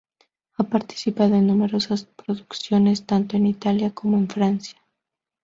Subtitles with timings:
[0.55, 4.81] Ha participado en numerosas producciones tanto en Italia como en Francia.